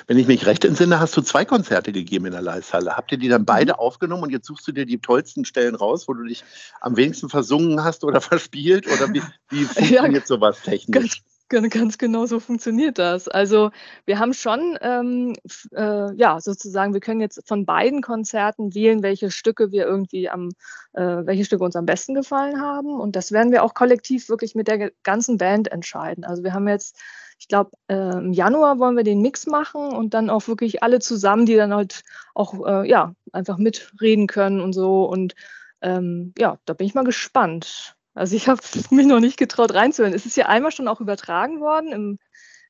Wenn 0.06 0.18
ich 0.18 0.26
mich 0.26 0.46
recht 0.46 0.64
entsinne, 0.64 1.00
hast 1.00 1.16
du 1.16 1.22
zwei 1.22 1.44
Konzerte 1.44 1.92
gegeben 1.92 2.26
in 2.26 2.32
der 2.32 2.42
Leishalle. 2.42 2.96
Habt 2.96 3.12
ihr 3.12 3.18
die 3.18 3.28
dann 3.28 3.44
beide 3.44 3.72
mhm. 3.72 3.78
aufgenommen 3.78 4.24
und 4.24 4.30
jetzt 4.30 4.46
suchst 4.46 4.68
du 4.68 4.72
dir 4.72 4.86
die 4.86 4.98
tollsten 4.98 5.44
Stellen 5.44 5.74
raus, 5.74 6.06
wo 6.08 6.12
du 6.12 6.24
dich 6.24 6.44
am 6.80 6.96
wenigsten 6.96 7.28
versungen 7.28 7.82
hast 7.82 8.04
oder 8.04 8.20
verspielt? 8.20 8.86
Oder 8.86 9.12
wie, 9.12 9.22
wie 9.50 9.64
funktioniert 9.64 10.22
ja, 10.22 10.26
sowas 10.26 10.60
technisch? 10.62 11.22
Ganz, 11.50 11.98
genau 11.98 12.24
so 12.26 12.40
funktioniert 12.40 12.98
das. 12.98 13.28
Also 13.28 13.70
wir 14.06 14.18
haben 14.18 14.32
schon, 14.32 14.78
ähm, 14.80 15.34
äh, 15.72 16.14
ja, 16.16 16.40
sozusagen, 16.40 16.94
wir 16.94 17.00
können 17.00 17.20
jetzt 17.20 17.46
von 17.46 17.66
beiden 17.66 18.00
Konzerten 18.02 18.74
wählen, 18.74 19.02
welche 19.02 19.30
Stücke 19.30 19.70
wir 19.70 19.84
irgendwie 19.84 20.30
am, 20.30 20.50
äh, 20.94 21.02
welche 21.02 21.44
Stücke 21.44 21.62
uns 21.62 21.76
am 21.76 21.84
besten 21.84 22.14
gefallen 22.14 22.60
haben. 22.60 22.98
Und 22.98 23.14
das 23.14 23.30
werden 23.30 23.52
wir 23.52 23.62
auch 23.62 23.74
kollektiv 23.74 24.28
wirklich 24.30 24.54
mit 24.54 24.68
der 24.68 24.90
ganzen 25.02 25.36
Band 25.36 25.70
entscheiden. 25.70 26.24
Also 26.24 26.42
wir 26.44 26.54
haben 26.54 26.66
jetzt, 26.66 26.98
ich 27.38 27.46
glaube, 27.46 27.72
äh, 27.88 28.16
im 28.16 28.32
Januar 28.32 28.78
wollen 28.78 28.96
wir 28.96 29.04
den 29.04 29.20
Mix 29.20 29.46
machen 29.46 29.92
und 29.92 30.14
dann 30.14 30.30
auch 30.30 30.48
wirklich 30.48 30.82
alle 30.82 30.98
zusammen, 30.98 31.44
die 31.46 31.56
dann 31.56 31.74
halt 31.74 32.02
auch, 32.34 32.66
äh, 32.66 32.88
ja, 32.88 33.14
einfach 33.32 33.58
mitreden 33.58 34.26
können 34.26 34.60
und 34.60 34.72
so. 34.72 35.04
Und 35.04 35.34
ähm, 35.82 36.32
ja, 36.38 36.58
da 36.64 36.72
bin 36.72 36.86
ich 36.86 36.94
mal 36.94 37.04
gespannt. 37.04 37.96
Also 38.14 38.36
ich 38.36 38.48
habe 38.48 38.60
mich 38.90 39.06
noch 39.06 39.20
nicht 39.20 39.36
getraut 39.36 39.74
reinzuhören. 39.74 40.14
Es 40.14 40.26
ist 40.26 40.36
ja 40.36 40.46
einmal 40.46 40.72
schon 40.72 40.88
auch 40.88 41.00
übertragen 41.00 41.60
worden 41.60 41.92
im 41.92 42.18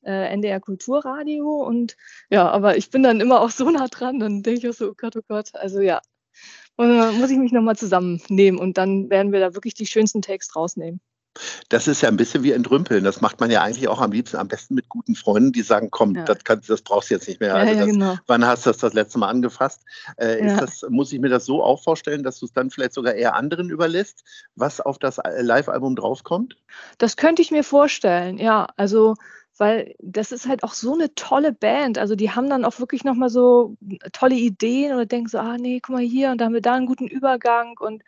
äh, 0.03 0.33
NDR 0.33 0.59
Kulturradio 0.59 1.63
und 1.63 1.97
ja, 2.29 2.49
aber 2.49 2.77
ich 2.77 2.89
bin 2.91 3.03
dann 3.03 3.19
immer 3.19 3.41
auch 3.41 3.49
so 3.49 3.69
nah 3.69 3.87
dran, 3.87 4.19
dann 4.19 4.43
denke 4.43 4.59
ich 4.59 4.69
auch 4.69 4.77
so, 4.77 4.89
oh 4.89 4.93
Gott, 4.95 5.15
oh 5.15 5.21
Gott, 5.27 5.55
also 5.55 5.81
ja. 5.81 6.01
Und 6.75 6.89
dann 6.89 7.19
muss 7.19 7.31
ich 7.31 7.37
mich 7.37 7.51
nochmal 7.51 7.77
zusammennehmen 7.77 8.59
und 8.59 8.77
dann 8.77 9.09
werden 9.09 9.31
wir 9.31 9.39
da 9.39 9.53
wirklich 9.53 9.73
die 9.73 9.85
schönsten 9.85 10.21
Takes 10.21 10.55
rausnehmen. 10.55 10.99
Das 11.69 11.87
ist 11.87 12.01
ja 12.01 12.09
ein 12.09 12.17
bisschen 12.17 12.43
wie 12.43 12.51
entrümpeln. 12.51 13.03
Das 13.03 13.21
macht 13.21 13.39
man 13.39 13.51
ja 13.51 13.61
eigentlich 13.61 13.87
auch 13.87 14.01
am 14.01 14.11
liebsten, 14.11 14.37
am 14.37 14.47
besten 14.47 14.75
mit 14.75 14.89
guten 14.89 15.15
Freunden, 15.15 15.51
die 15.51 15.61
sagen, 15.61 15.89
komm, 15.91 16.15
ja. 16.15 16.23
das, 16.23 16.43
kannst, 16.43 16.69
das 16.69 16.81
brauchst 16.81 17.09
du 17.09 17.15
jetzt 17.15 17.27
nicht 17.27 17.39
mehr. 17.39 17.55
Also 17.55 17.73
ja, 17.73 17.79
ja, 17.79 17.85
das, 17.85 17.93
genau. 17.93 18.15
Wann 18.27 18.45
hast 18.45 18.65
du 18.65 18.69
das 18.69 18.77
das 18.77 18.93
letzte 18.93 19.19
Mal 19.19 19.29
angefasst? 19.29 19.81
Äh, 20.17 20.55
das, 20.59 20.85
muss 20.89 21.11
ich 21.11 21.19
mir 21.19 21.29
das 21.29 21.45
so 21.45 21.63
auch 21.63 21.83
vorstellen, 21.83 22.23
dass 22.23 22.39
du 22.39 22.45
es 22.45 22.53
dann 22.53 22.69
vielleicht 22.69 22.93
sogar 22.93 23.13
eher 23.13 23.35
anderen 23.35 23.69
überlässt, 23.69 24.23
was 24.55 24.81
auf 24.81 24.97
das 24.97 25.19
Live-Album 25.39 25.95
draufkommt? 25.95 26.57
Das 26.97 27.17
könnte 27.17 27.41
ich 27.41 27.51
mir 27.51 27.63
vorstellen, 27.63 28.37
ja. 28.37 28.67
Also 28.77 29.15
weil 29.57 29.95
das 29.99 30.31
ist 30.31 30.47
halt 30.47 30.63
auch 30.63 30.73
so 30.73 30.93
eine 30.93 31.13
tolle 31.15 31.53
Band. 31.53 31.97
Also 31.97 32.15
die 32.15 32.31
haben 32.31 32.49
dann 32.49 32.65
auch 32.65 32.79
wirklich 32.79 33.03
nochmal 33.03 33.29
so 33.29 33.77
tolle 34.11 34.35
Ideen 34.35 34.93
oder 34.93 35.05
denken 35.05 35.29
so, 35.29 35.37
ah 35.37 35.57
nee, 35.57 35.79
guck 35.81 35.95
mal 35.95 36.03
hier 36.03 36.31
und 36.31 36.39
da 36.39 36.45
haben 36.45 36.53
wir 36.53 36.61
da 36.61 36.73
einen 36.73 36.85
guten 36.85 37.07
Übergang 37.07 37.75
und 37.79 38.03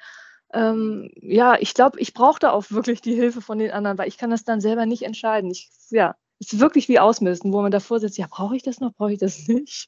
ähm, 0.53 1.11
ja, 1.15 1.57
ich 1.59 1.73
glaube, 1.73 1.99
ich 1.99 2.13
brauche 2.13 2.39
da 2.39 2.51
auch 2.51 2.65
wirklich 2.69 3.01
die 3.01 3.15
Hilfe 3.15 3.41
von 3.41 3.59
den 3.59 3.71
anderen, 3.71 3.97
weil 3.97 4.07
ich 4.07 4.17
kann 4.17 4.29
das 4.29 4.43
dann 4.43 4.61
selber 4.61 4.85
nicht 4.85 5.03
entscheiden. 5.03 5.51
Ich, 5.51 5.69
ja, 5.89 6.15
es 6.39 6.53
ist 6.53 6.59
wirklich 6.59 6.87
wie 6.87 6.99
Ausmisten, 6.99 7.51
wo 7.53 7.61
man 7.61 7.71
davor 7.71 7.99
sitzt, 7.99 8.17
ja, 8.17 8.27
brauche 8.29 8.55
ich 8.55 8.63
das 8.63 8.79
noch, 8.79 8.93
brauche 8.93 9.13
ich 9.13 9.19
das 9.19 9.37
nicht? 9.47 9.87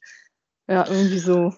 Ja, 0.68 0.86
irgendwie 0.86 1.18
so. 1.18 1.54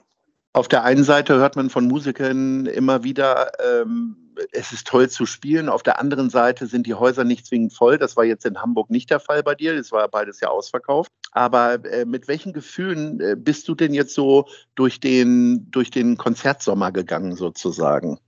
Auf 0.54 0.68
der 0.68 0.84
einen 0.84 1.04
Seite 1.04 1.36
hört 1.36 1.56
man 1.56 1.70
von 1.70 1.86
Musikern 1.86 2.66
immer 2.66 3.04
wieder, 3.04 3.52
ähm, 3.58 4.22
es 4.52 4.72
ist 4.72 4.86
toll 4.86 5.08
zu 5.08 5.26
spielen. 5.26 5.68
Auf 5.68 5.82
der 5.82 5.98
anderen 5.98 6.30
Seite 6.30 6.66
sind 6.66 6.86
die 6.86 6.94
Häuser 6.94 7.24
nicht 7.24 7.46
zwingend 7.46 7.72
voll. 7.72 7.98
Das 7.98 8.16
war 8.16 8.24
jetzt 8.24 8.44
in 8.44 8.60
Hamburg 8.60 8.90
nicht 8.90 9.10
der 9.10 9.20
Fall 9.20 9.42
bei 9.42 9.54
dir. 9.54 9.76
Das 9.76 9.92
war 9.92 10.08
beides 10.08 10.40
ja 10.40 10.48
ausverkauft. 10.48 11.10
Aber 11.32 11.84
äh, 11.84 12.04
mit 12.04 12.28
welchen 12.28 12.52
Gefühlen 12.52 13.20
äh, 13.20 13.36
bist 13.36 13.68
du 13.68 13.74
denn 13.74 13.94
jetzt 13.94 14.14
so 14.14 14.46
durch 14.74 15.00
den, 15.00 15.70
durch 15.70 15.90
den 15.90 16.16
Konzertsommer 16.16 16.92
gegangen 16.92 17.34
sozusagen? 17.34 18.18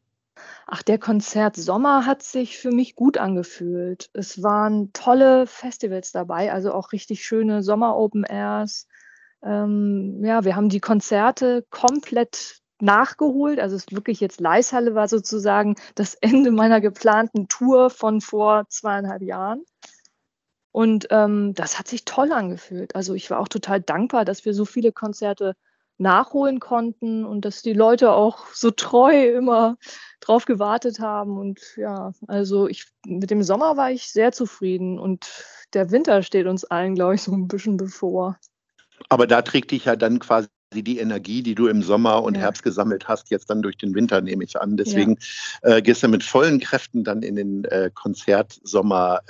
Ach, 0.66 0.82
der 0.82 0.98
Konzertsommer 0.98 2.06
hat 2.06 2.22
sich 2.22 2.58
für 2.58 2.70
mich 2.70 2.94
gut 2.94 3.18
angefühlt. 3.18 4.10
Es 4.14 4.42
waren 4.42 4.92
tolle 4.92 5.46
Festivals 5.46 6.10
dabei, 6.12 6.52
also 6.52 6.72
auch 6.72 6.92
richtig 6.92 7.24
schöne 7.24 7.62
Sommer-Open 7.62 8.24
Airs. 8.24 8.88
Ähm, 9.42 10.22
ja, 10.24 10.44
wir 10.44 10.56
haben 10.56 10.70
die 10.70 10.80
Konzerte 10.80 11.66
komplett 11.68 12.62
nachgeholt. 12.80 13.60
Also 13.60 13.76
es 13.76 13.92
wirklich 13.92 14.20
jetzt 14.20 14.40
Leishalle 14.40 14.94
war 14.94 15.08
sozusagen 15.08 15.76
das 15.94 16.14
Ende 16.20 16.50
meiner 16.50 16.80
geplanten 16.80 17.48
Tour 17.48 17.90
von 17.90 18.20
vor 18.20 18.66
zweieinhalb 18.68 19.22
Jahren. 19.22 19.64
Und 20.72 21.06
ähm, 21.10 21.54
das 21.54 21.78
hat 21.78 21.88
sich 21.88 22.04
toll 22.04 22.32
angefühlt. 22.32 22.96
Also 22.96 23.14
ich 23.14 23.30
war 23.30 23.38
auch 23.38 23.48
total 23.48 23.80
dankbar, 23.80 24.24
dass 24.24 24.44
wir 24.44 24.54
so 24.54 24.64
viele 24.64 24.92
Konzerte 24.92 25.54
nachholen 25.98 26.60
konnten 26.60 27.24
und 27.24 27.44
dass 27.44 27.62
die 27.62 27.72
Leute 27.72 28.12
auch 28.12 28.46
so 28.52 28.70
treu 28.70 29.28
immer 29.28 29.76
drauf 30.20 30.44
gewartet 30.44 31.00
haben. 31.00 31.38
Und 31.38 31.60
ja, 31.76 32.12
also 32.26 32.68
ich 32.68 32.86
mit 33.06 33.30
dem 33.30 33.42
Sommer 33.42 33.76
war 33.76 33.90
ich 33.90 34.10
sehr 34.10 34.32
zufrieden 34.32 34.98
und 34.98 35.26
der 35.72 35.90
Winter 35.90 36.22
steht 36.22 36.46
uns 36.46 36.64
allen, 36.64 36.94
glaube 36.94 37.14
ich, 37.14 37.22
so 37.22 37.32
ein 37.32 37.48
bisschen 37.48 37.76
bevor. 37.76 38.38
Aber 39.08 39.26
da 39.26 39.42
trägt 39.42 39.70
dich 39.70 39.84
ja 39.84 39.96
dann 39.96 40.18
quasi 40.18 40.48
die 40.72 40.98
Energie, 40.98 41.42
die 41.42 41.54
du 41.54 41.68
im 41.68 41.82
Sommer 41.82 42.22
und 42.22 42.34
ja. 42.34 42.42
Herbst 42.42 42.62
gesammelt 42.62 43.06
hast, 43.06 43.30
jetzt 43.30 43.48
dann 43.50 43.62
durch 43.62 43.76
den 43.76 43.94
Winter, 43.94 44.20
nehme 44.20 44.42
ich 44.44 44.60
an. 44.60 44.76
Deswegen 44.76 45.18
ja. 45.62 45.76
äh, 45.76 45.82
gehst 45.82 46.02
du 46.02 46.08
mit 46.08 46.24
vollen 46.24 46.58
Kräften 46.58 47.04
dann 47.04 47.22
in 47.22 47.36
den 47.36 47.64
äh, 47.66 47.90
Konzertsommer 47.94 49.20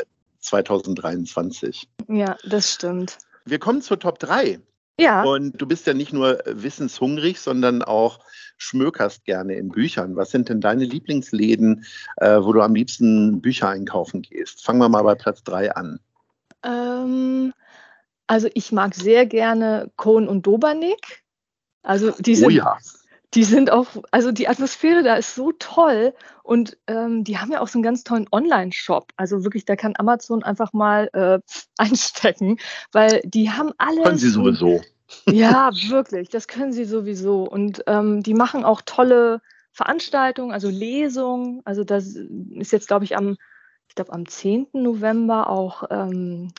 2023. 0.40 1.88
Ja, 2.08 2.36
das 2.44 2.72
stimmt. 2.72 3.18
Wir 3.44 3.58
kommen 3.58 3.82
zur 3.82 3.98
Top 3.98 4.18
3. 4.18 4.60
Ja. 4.98 5.22
Und 5.24 5.60
du 5.60 5.66
bist 5.66 5.86
ja 5.86 5.94
nicht 5.94 6.12
nur 6.12 6.40
wissenshungrig, 6.46 7.40
sondern 7.40 7.82
auch 7.82 8.20
schmökerst 8.56 9.24
gerne 9.24 9.54
in 9.54 9.70
Büchern. 9.70 10.16
Was 10.16 10.30
sind 10.30 10.48
denn 10.48 10.60
deine 10.60 10.84
Lieblingsläden, 10.84 11.84
äh, 12.18 12.38
wo 12.40 12.52
du 12.52 12.60
am 12.60 12.74
liebsten 12.74 13.40
Bücher 13.40 13.68
einkaufen 13.68 14.22
gehst? 14.22 14.64
Fangen 14.64 14.78
wir 14.78 14.88
mal 14.88 15.02
bei 15.02 15.14
Platz 15.16 15.42
3 15.42 15.74
an. 15.74 16.00
Ähm, 16.62 17.52
also 18.26 18.48
ich 18.54 18.72
mag 18.72 18.94
sehr 18.94 19.26
gerne 19.26 19.90
Kohn 19.96 20.28
und 20.28 20.46
Dobernick. 20.46 21.24
Also 21.82 22.12
die 22.12 22.36
sind, 22.36 22.46
oh 22.46 22.50
ja. 22.50 22.78
Die 23.34 23.44
sind 23.44 23.70
auch, 23.70 23.86
also 24.10 24.32
die 24.32 24.48
Atmosphäre 24.48 25.02
da 25.02 25.14
ist 25.14 25.34
so 25.34 25.52
toll 25.52 26.14
und 26.42 26.76
ähm, 26.86 27.24
die 27.24 27.38
haben 27.38 27.50
ja 27.50 27.60
auch 27.60 27.68
so 27.68 27.78
einen 27.78 27.82
ganz 27.82 28.04
tollen 28.04 28.28
Online-Shop. 28.30 29.12
Also 29.16 29.44
wirklich, 29.44 29.64
da 29.64 29.76
kann 29.76 29.94
Amazon 29.96 30.42
einfach 30.42 30.72
mal 30.72 31.08
äh, 31.12 31.38
einstecken, 31.78 32.58
weil 32.92 33.20
die 33.24 33.50
haben 33.50 33.72
alles. 33.78 34.04
Können 34.04 34.18
sie 34.18 34.30
sowieso. 34.30 34.82
Ja, 35.26 35.70
wirklich, 35.88 36.30
das 36.30 36.48
können 36.48 36.72
sie 36.72 36.86
sowieso. 36.86 37.44
Und 37.44 37.84
ähm, 37.86 38.22
die 38.22 38.34
machen 38.34 38.64
auch 38.64 38.80
tolle 38.84 39.42
Veranstaltungen, 39.70 40.50
also 40.50 40.68
Lesungen. 40.68 41.60
Also 41.64 41.84
das 41.84 42.16
ist 42.16 42.72
jetzt, 42.72 42.88
glaube 42.88 43.04
ich, 43.04 43.16
am, 43.16 43.36
ich 43.88 43.94
glaube, 43.94 44.12
am 44.12 44.26
10. 44.26 44.68
November 44.72 45.50
auch 45.50 45.84
ähm, 45.90 46.52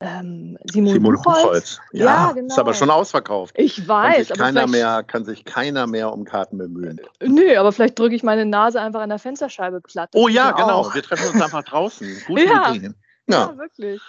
ähm, 0.00 0.56
Simon, 0.70 0.92
Simon 0.92 1.14
Buchholz. 1.14 1.42
Buchholz. 1.42 1.80
Ja, 1.92 2.04
ja 2.04 2.32
genau. 2.32 2.46
ist 2.46 2.58
aber 2.58 2.74
schon 2.74 2.90
ausverkauft. 2.90 3.54
Ich 3.58 3.88
weiß. 3.88 4.14
Kann 4.14 4.24
sich, 4.24 4.38
keiner 4.38 4.66
mehr, 4.68 5.02
kann 5.02 5.24
sich 5.24 5.44
keiner 5.44 5.86
mehr 5.88 6.12
um 6.12 6.24
Karten 6.24 6.58
bemühen. 6.58 7.00
Nö, 7.20 7.56
aber 7.56 7.72
vielleicht 7.72 7.98
drücke 7.98 8.14
ich 8.14 8.22
meine 8.22 8.44
Nase 8.44 8.80
einfach 8.80 9.00
an 9.00 9.08
der 9.08 9.18
Fensterscheibe 9.18 9.80
platt. 9.80 10.10
oh 10.14 10.28
ja, 10.28 10.52
genau. 10.52 10.80
Auch. 10.80 10.94
Wir 10.94 11.02
treffen 11.02 11.30
uns 11.32 11.42
einfach 11.42 11.64
draußen. 11.64 12.22
Gute 12.26 12.44
ja. 12.44 12.74
Idee. 12.74 12.90
Ja. 13.26 13.50
ja, 13.50 13.58
wirklich. 13.58 14.00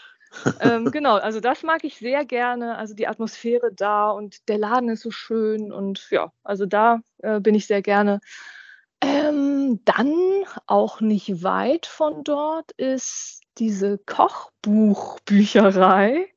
ähm, 0.59 0.85
genau, 0.91 1.15
also 1.15 1.39
das 1.39 1.63
mag 1.63 1.83
ich 1.83 1.97
sehr 1.97 2.23
gerne. 2.23 2.77
Also 2.77 2.93
die 2.93 3.07
Atmosphäre 3.07 3.71
da 3.73 4.11
und 4.11 4.47
der 4.47 4.59
Laden 4.59 4.89
ist 4.89 5.01
so 5.01 5.09
schön 5.09 5.71
und 5.71 6.07
ja, 6.11 6.31
also 6.43 6.67
da 6.67 6.99
äh, 7.23 7.39
bin 7.39 7.55
ich 7.55 7.65
sehr 7.65 7.81
gerne. 7.81 8.19
Ähm, 9.01 9.79
dann 9.85 10.13
auch 10.67 11.01
nicht 11.01 11.43
weit 11.43 11.85
von 11.85 12.23
dort 12.23 12.71
ist 12.73 13.41
diese 13.57 13.97
Kochbuchbücherei. 13.97 16.27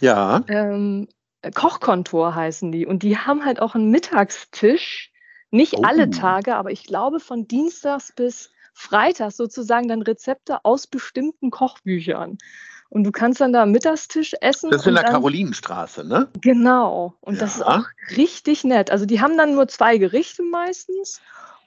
Ja. 0.00 0.42
Ähm, 0.48 1.08
Kochkontor 1.54 2.34
heißen 2.34 2.72
die. 2.72 2.86
Und 2.86 3.02
die 3.02 3.16
haben 3.16 3.44
halt 3.44 3.60
auch 3.60 3.74
einen 3.74 3.90
Mittagstisch. 3.90 5.12
Nicht 5.50 5.78
oh. 5.78 5.82
alle 5.82 6.10
Tage, 6.10 6.56
aber 6.56 6.70
ich 6.70 6.84
glaube 6.84 7.20
von 7.20 7.48
Dienstags 7.48 8.12
bis 8.14 8.50
Freitags 8.72 9.36
sozusagen 9.36 9.88
dann 9.88 10.02
Rezepte 10.02 10.64
aus 10.64 10.86
bestimmten 10.86 11.50
Kochbüchern. 11.50 12.38
Und 12.88 13.04
du 13.04 13.12
kannst 13.12 13.40
dann 13.40 13.52
da 13.52 13.62
am 13.62 13.72
Mittagstisch 13.72 14.34
essen. 14.40 14.70
Das 14.70 14.82
ist 14.82 14.86
in 14.86 14.94
der 14.94 15.04
dann, 15.04 15.12
Karolinenstraße, 15.12 16.04
ne? 16.04 16.28
Genau. 16.40 17.14
Und 17.20 17.34
ja. 17.34 17.40
das 17.40 17.56
ist 17.56 17.62
auch 17.62 17.84
richtig 18.16 18.64
nett. 18.64 18.90
Also 18.90 19.06
die 19.06 19.20
haben 19.20 19.36
dann 19.36 19.54
nur 19.54 19.68
zwei 19.68 19.98
Gerichte 19.98 20.42
meistens 20.42 21.20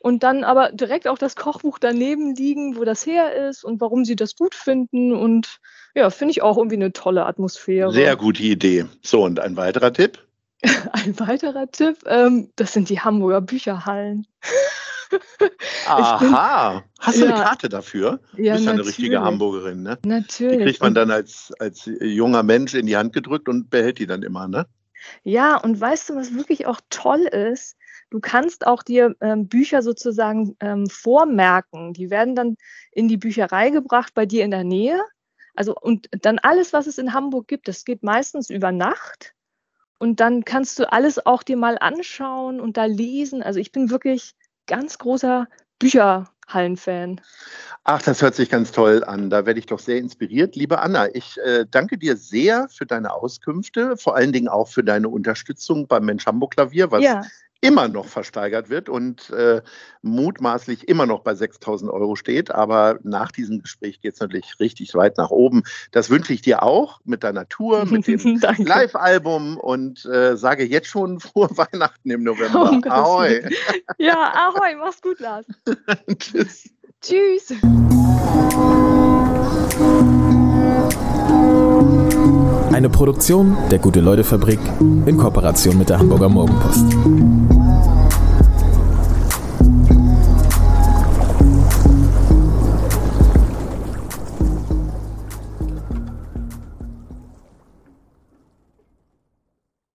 und 0.03 0.21
dann 0.21 0.43
aber 0.43 0.73
direkt 0.73 1.07
auch 1.07 1.17
das 1.17 1.37
Kochbuch 1.37 1.79
daneben 1.79 2.35
liegen, 2.35 2.75
wo 2.75 2.83
das 2.83 3.05
her 3.05 3.47
ist 3.47 3.63
und 3.63 3.79
warum 3.79 4.03
sie 4.03 4.17
das 4.17 4.35
gut 4.35 4.53
finden. 4.53 5.13
Und 5.13 5.61
ja, 5.95 6.09
finde 6.09 6.31
ich 6.33 6.41
auch 6.41 6.57
irgendwie 6.57 6.75
eine 6.75 6.91
tolle 6.91 7.25
Atmosphäre. 7.25 7.89
Sehr 7.93 8.17
gute 8.17 8.43
Idee. 8.43 8.85
So, 9.01 9.23
und 9.23 9.39
ein 9.39 9.55
weiterer 9.55 9.93
Tipp? 9.93 10.19
ein 10.91 11.17
weiterer 11.21 11.71
Tipp, 11.71 11.99
ähm, 12.05 12.49
das 12.57 12.73
sind 12.73 12.89
die 12.89 12.99
Hamburger 12.99 13.39
Bücherhallen. 13.39 14.27
Aha, 15.87 16.73
bin, 16.73 16.83
hast 16.99 17.21
du 17.21 17.25
ja, 17.25 17.35
eine 17.35 17.43
Karte 17.43 17.69
dafür? 17.69 18.19
Du 18.35 18.43
ja, 18.43 18.55
bist 18.55 18.65
ja 18.65 18.71
eine 18.71 18.85
richtige 18.85 19.21
Hamburgerin, 19.21 19.83
ne? 19.83 19.99
Natürlich. 20.05 20.57
Die 20.57 20.63
kriegt 20.65 20.81
man 20.81 20.95
dann 20.95 21.11
als, 21.11 21.53
als 21.59 21.89
junger 22.01 22.43
Mensch 22.43 22.73
in 22.73 22.87
die 22.87 22.97
Hand 22.97 23.13
gedrückt 23.13 23.47
und 23.47 23.69
behält 23.69 23.99
die 23.99 24.07
dann 24.07 24.23
immer, 24.23 24.49
ne? 24.49 24.65
Ja, 25.23 25.55
und 25.55 25.79
weißt 25.79 26.09
du, 26.09 26.15
was 26.15 26.33
wirklich 26.33 26.65
auch 26.65 26.81
toll 26.89 27.21
ist? 27.21 27.77
Du 28.13 28.19
kannst 28.19 28.67
auch 28.67 28.83
dir 28.83 29.15
ähm, 29.21 29.47
Bücher 29.47 29.81
sozusagen 29.81 30.55
ähm, 30.59 30.87
vormerken. 30.87 31.93
Die 31.93 32.11
werden 32.11 32.35
dann 32.35 32.57
in 32.91 33.07
die 33.07 33.17
Bücherei 33.17 33.71
gebracht 33.71 34.13
bei 34.13 34.27
dir 34.27 34.45
in 34.45 34.51
der 34.51 34.63
Nähe. 34.63 35.01
Also 35.55 35.73
und 35.75 36.09
dann 36.21 36.37
alles, 36.37 36.73
was 36.73 36.85
es 36.85 36.99
in 36.99 37.13
Hamburg 37.13 37.47
gibt, 37.47 37.67
das 37.67 37.85
geht 37.85 38.03
meistens 38.03 38.51
über 38.51 38.71
Nacht. 38.71 39.33
Und 39.97 40.19
dann 40.19 40.45
kannst 40.45 40.77
du 40.77 40.91
alles 40.93 41.25
auch 41.25 41.41
dir 41.41 41.57
mal 41.57 41.79
anschauen 41.79 42.61
und 42.61 42.77
da 42.77 42.85
lesen. 42.85 43.41
Also 43.41 43.59
ich 43.59 43.71
bin 43.71 43.89
wirklich 43.89 44.35
ganz 44.67 44.99
großer 44.99 45.47
Bücherhallen-Fan. 45.79 47.19
Ach, 47.83 48.01
das 48.03 48.21
hört 48.21 48.35
sich 48.35 48.51
ganz 48.51 48.71
toll 48.71 49.03
an. 49.03 49.31
Da 49.31 49.47
werde 49.47 49.59
ich 49.59 49.65
doch 49.65 49.79
sehr 49.79 49.97
inspiriert. 49.97 50.55
Liebe 50.55 50.77
Anna, 50.77 51.07
ich 51.15 51.39
äh, 51.43 51.65
danke 51.69 51.97
dir 51.97 52.15
sehr 52.15 52.69
für 52.69 52.85
deine 52.85 53.11
Auskünfte, 53.11 53.97
vor 53.97 54.15
allen 54.15 54.31
Dingen 54.31 54.49
auch 54.49 54.67
für 54.67 54.83
deine 54.83 55.09
Unterstützung 55.09 55.87
beim 55.87 56.05
Mensch 56.05 56.27
Hamburg 56.27 56.51
Klavier, 56.51 56.91
was 56.91 57.01
ja 57.01 57.23
immer 57.63 57.87
noch 57.87 58.07
versteigert 58.07 58.69
wird 58.69 58.89
und 58.89 59.29
äh, 59.29 59.61
mutmaßlich 60.01 60.89
immer 60.89 61.05
noch 61.05 61.21
bei 61.21 61.33
6000 61.33 61.89
Euro 61.89 62.17
steht. 62.17 62.51
Aber 62.51 62.99
nach 63.03 63.31
diesem 63.31 63.61
Gespräch 63.61 64.01
geht 64.01 64.15
es 64.15 64.19
natürlich 64.19 64.59
richtig 64.59 64.93
weit 64.95 65.17
nach 65.17 65.29
oben. 65.29 65.63
Das 65.91 66.09
wünsche 66.09 66.33
ich 66.33 66.41
dir 66.41 66.61
auch 66.61 66.99
mit 67.05 67.23
deiner 67.23 67.47
Tour, 67.47 67.85
mit 67.89 68.05
dem 68.05 68.41
Live-Album 68.57 69.57
und 69.57 70.05
äh, 70.05 70.35
sage 70.35 70.65
jetzt 70.65 70.87
schon 70.87 71.19
frohe 71.21 71.49
Weihnachten 71.51 72.11
im 72.11 72.23
November. 72.23 72.81
Oh, 72.85 72.89
ahoi. 72.89 73.41
Ja, 73.97 74.33
ahoi, 74.35 74.75
mach's 74.75 75.01
gut, 75.01 75.21
Lars. 75.21 75.45
Tschüss. 76.19 76.69
Tschüss. 77.01 77.53
Eine 82.73 82.89
Produktion 82.89 83.55
der 83.69 83.79
Gute-Leute-Fabrik 83.79 84.59
in 85.05 85.17
Kooperation 85.17 85.77
mit 85.77 85.89
der 85.89 85.99
Hamburger 85.99 86.27
Morgenpost. 86.27 87.42